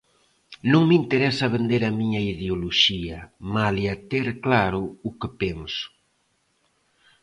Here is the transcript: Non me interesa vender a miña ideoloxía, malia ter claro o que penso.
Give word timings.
Non 0.71 0.81
me 0.87 0.95
interesa 1.01 1.53
vender 1.55 1.81
a 1.85 1.95
miña 1.99 2.21
ideoloxía, 2.33 3.19
malia 3.53 3.93
ter 4.11 4.27
claro 4.45 4.81
o 5.07 5.09
que 5.19 5.29
penso. 5.41 5.87